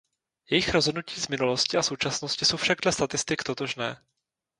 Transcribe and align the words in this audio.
Jejich 0.49 0.69
rozhodnutí 0.73 1.21
z 1.21 1.27
minulosti 1.27 1.77
a 1.77 1.83
současnosti 1.83 2.45
jsou 2.45 2.57
však 2.57 2.81
dle 2.81 2.91
statistik 2.91 3.43
totožné. 3.43 4.01